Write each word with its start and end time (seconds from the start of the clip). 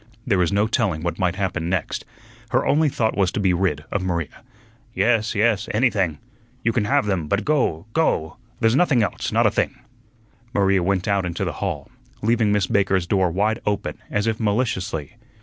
There 0.25 0.39
was 0.39 0.51
no 0.51 0.65
telling 0.65 1.03
what 1.03 1.19
might 1.19 1.35
happen 1.35 1.69
next. 1.69 2.05
Her 2.49 2.65
only 2.65 2.89
thought 2.89 3.15
was 3.15 3.31
to 3.33 3.39
be 3.39 3.53
rid 3.53 3.83
of 3.91 4.01
Maria. 4.01 4.41
"Yes, 4.95 5.35
yes, 5.35 5.69
anything. 5.75 6.17
You 6.63 6.73
can 6.73 6.85
have 6.85 7.05
them; 7.05 7.27
but 7.27 7.45
go, 7.45 7.85
go. 7.93 8.37
There's 8.59 8.75
nothing 8.75 9.03
else, 9.03 9.31
not 9.31 9.45
a 9.45 9.51
thing." 9.51 9.75
Maria 10.55 10.81
went 10.81 11.07
out 11.07 11.23
into 11.23 11.45
the 11.45 11.53
hall, 11.61 11.91
leaving 12.23 12.51
Miss 12.51 12.65
Baker's 12.65 13.05
door 13.05 13.29
wide 13.29 13.61
open, 13.63 13.99
as 14.09 14.25
if 14.25 14.39
maliciously. 14.39 15.17